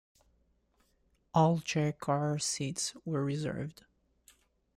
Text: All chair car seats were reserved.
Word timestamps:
All 1.31 1.59
chair 1.59 1.91
car 1.93 2.39
seats 2.39 2.95
were 3.05 3.23
reserved. 3.23 3.85